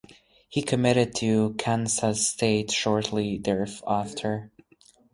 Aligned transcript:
He 0.49 0.63
committed 0.63 1.13
to 1.17 1.53
Kansas 1.59 2.27
State 2.27 2.71
shortly 2.71 3.37
thereafter. 3.37 4.49